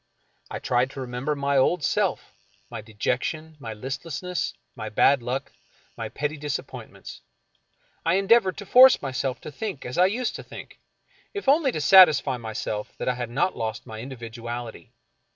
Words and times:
I 0.49 0.57
tried 0.57 0.89
to 0.89 0.99
remember 0.99 1.35
my 1.35 1.57
old 1.57 1.83
self, 1.83 2.21
40 2.21 2.25
F. 2.25 2.31
Marion 2.31 2.57
Crawford 2.57 2.71
my 2.71 2.81
dejection, 2.81 3.55
my 3.59 3.75
Hstlessness, 3.75 4.53
my 4.75 4.89
bad 4.89 5.21
luck, 5.21 5.51
my 5.95 6.09
petty 6.09 6.39
disap 6.39 6.65
pointments. 6.65 7.21
I 8.03 8.15
endeavored 8.15 8.57
to 8.57 8.65
force 8.65 9.03
myself 9.03 9.39
to 9.41 9.51
think 9.51 9.85
as 9.85 9.99
I 9.99 10.07
used 10.07 10.35
to 10.37 10.43
think, 10.43 10.79
if 11.35 11.47
only 11.47 11.71
to 11.71 11.79
satisfy 11.81 12.37
myself 12.37 12.97
that 12.97 13.09
I 13.09 13.13
had 13.13 13.29
not 13.29 13.55
lost 13.55 13.85
my 13.85 13.99
individuality. 13.99 14.91